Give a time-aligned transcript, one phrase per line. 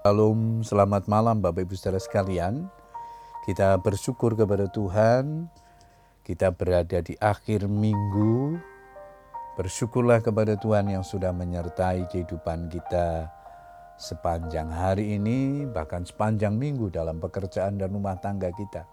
[0.00, 2.72] Shalom, selamat malam Bapak Ibu Saudara sekalian.
[3.44, 5.44] Kita bersyukur kepada Tuhan,
[6.24, 8.56] kita berada di akhir minggu.
[9.60, 13.28] Bersyukurlah kepada Tuhan yang sudah menyertai kehidupan kita
[14.00, 18.88] sepanjang hari ini, bahkan sepanjang minggu dalam pekerjaan dan rumah tangga kita.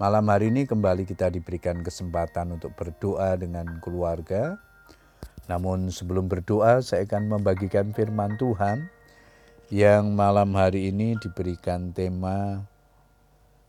[0.00, 4.56] Malam hari ini kembali kita diberikan kesempatan untuk berdoa dengan keluarga.
[5.52, 8.99] Namun sebelum berdoa, saya akan membagikan firman Tuhan
[9.70, 12.66] yang malam hari ini diberikan tema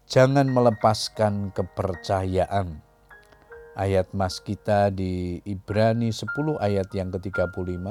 [0.10, 2.84] Jangan melepaskan kepercayaan.
[3.80, 7.86] Ayat mas kita di Ibrani 10 ayat yang ke-35.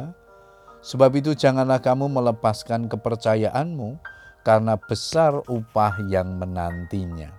[0.84, 3.96] Sebab itu janganlah kamu melepaskan kepercayaanmu
[4.44, 7.32] karena besar upah yang menantinya.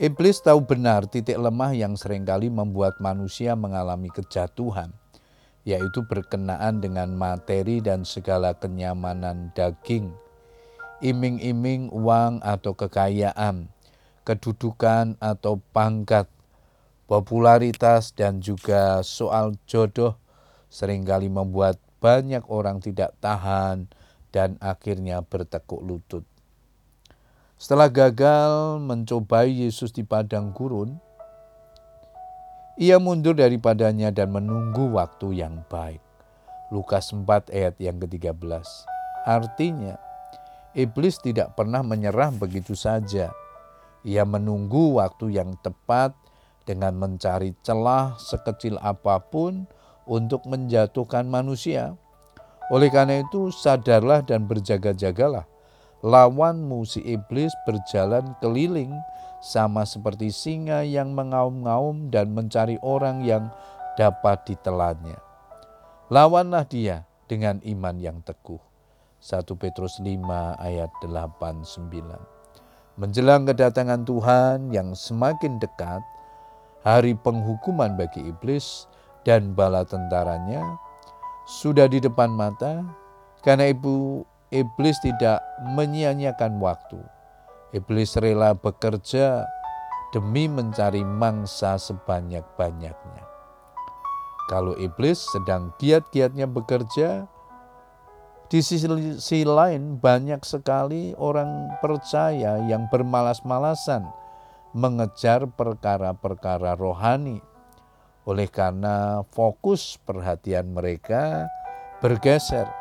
[0.00, 4.90] Iblis tahu benar titik lemah yang sering kali membuat manusia mengalami kejatuhan
[5.64, 10.12] yaitu berkenaan dengan materi dan segala kenyamanan daging,
[11.04, 13.68] iming-iming uang atau kekayaan,
[14.24, 16.28] kedudukan atau pangkat,
[17.04, 20.16] popularitas dan juga soal jodoh
[20.70, 23.90] sering kali membuat banyak orang tidak tahan
[24.30, 26.24] dan akhirnya bertekuk lutut.
[27.60, 30.96] Setelah gagal mencobai Yesus di padang gurun,
[32.80, 36.00] ia mundur daripadanya dan menunggu waktu yang baik.
[36.72, 38.40] Lukas 4 ayat yang ke-13.
[39.28, 40.00] Artinya,
[40.72, 43.28] iblis tidak pernah menyerah begitu saja.
[44.00, 46.16] Ia menunggu waktu yang tepat
[46.64, 49.68] dengan mencari celah sekecil apa pun
[50.08, 51.92] untuk menjatuhkan manusia.
[52.72, 55.44] Oleh karena itu, sadarlah dan berjaga-jagalah.
[56.00, 58.96] Lawanmu si iblis berjalan keliling
[59.44, 63.52] sama seperti singa yang mengaum-ngaum dan mencari orang yang
[64.00, 65.20] dapat ditelannya.
[66.08, 68.60] Lawanlah dia dengan iman yang teguh.
[69.20, 70.16] 1 Petrus 5
[70.56, 72.96] ayat 8 9.
[72.96, 76.00] Menjelang kedatangan Tuhan yang semakin dekat,
[76.80, 78.88] hari penghukuman bagi iblis
[79.28, 80.64] dan bala tentaranya
[81.44, 82.80] sudah di depan mata,
[83.44, 85.42] karena ibu iblis tidak
[85.74, 86.98] menyia-nyiakan waktu
[87.70, 89.46] Iblis rela bekerja
[90.10, 93.22] demi mencari mangsa sebanyak-banyaknya.
[94.50, 97.30] Kalau iblis sedang giat-giatnya bekerja,
[98.50, 104.02] di sisi lain banyak sekali orang percaya yang bermalas-malasan
[104.74, 107.38] mengejar perkara-perkara rohani.
[108.26, 111.46] Oleh karena fokus perhatian mereka
[112.02, 112.79] bergeser.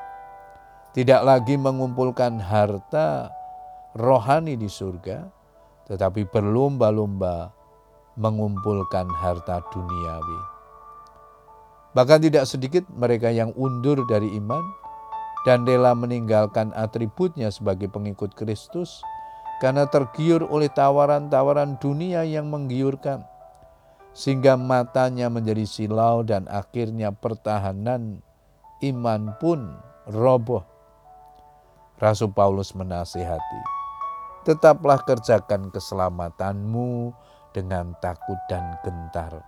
[0.89, 3.29] Tidak lagi mengumpulkan harta
[3.93, 5.21] rohani di surga,
[5.85, 7.53] tetapi berlomba-lomba
[8.17, 10.39] mengumpulkan harta duniawi.
[11.93, 14.61] Bahkan tidak sedikit mereka yang undur dari iman
[15.45, 19.05] dan rela meninggalkan atributnya sebagai pengikut Kristus
[19.61, 23.21] karena tergiur oleh tawaran-tawaran dunia yang menggiurkan,
[24.17, 28.25] sehingga matanya menjadi silau dan akhirnya pertahanan
[28.81, 29.77] iman pun
[30.09, 30.78] roboh.
[31.99, 33.61] Rasul Paulus menasihati,
[34.47, 37.11] tetaplah kerjakan keselamatanmu
[37.51, 39.43] dengan takut dan gentar.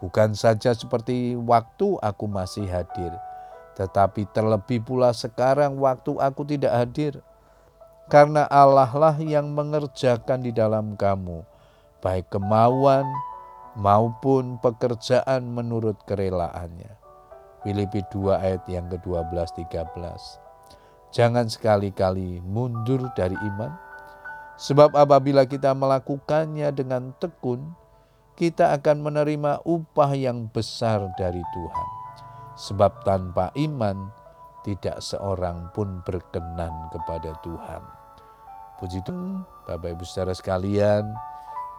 [0.00, 3.12] Bukan saja seperti waktu aku masih hadir,
[3.76, 7.20] tetapi terlebih pula sekarang waktu aku tidak hadir.
[8.08, 11.44] Karena Allah lah yang mengerjakan di dalam kamu,
[12.00, 13.04] baik kemauan
[13.76, 16.96] maupun pekerjaan menurut kerelaannya.
[17.60, 19.36] Filipi 2 ayat yang ke-12
[19.68, 20.49] 13.
[21.10, 23.74] Jangan sekali-kali mundur dari iman,
[24.54, 27.74] sebab apabila kita melakukannya dengan tekun,
[28.38, 31.88] kita akan menerima upah yang besar dari Tuhan.
[32.54, 34.08] Sebab tanpa iman,
[34.62, 37.82] tidak seorang pun berkenan kepada Tuhan.
[38.78, 41.10] Puji Tuhan, Bapak Ibu saudara sekalian,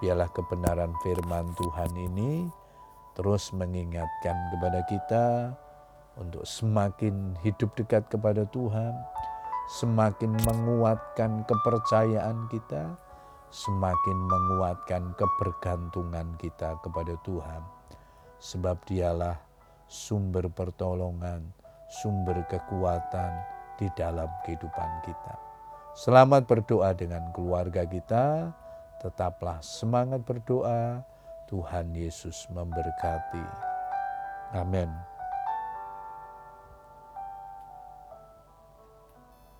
[0.01, 2.49] biarlah kebenaran firman Tuhan ini
[3.13, 5.25] terus mengingatkan kepada kita
[6.21, 8.93] untuk semakin hidup dekat kepada Tuhan,
[9.81, 12.93] semakin menguatkan kepercayaan kita,
[13.49, 17.61] semakin menguatkan kebergantungan kita kepada Tuhan.
[18.37, 19.37] Sebab dialah
[19.89, 21.49] sumber pertolongan,
[21.89, 23.33] sumber kekuatan
[23.81, 25.33] di dalam kehidupan kita.
[25.97, 28.53] Selamat berdoa dengan keluarga kita,
[29.03, 31.03] tetaplah semangat berdoa,
[31.51, 33.43] Tuhan Yesus memberkati.
[34.55, 35.10] Amin.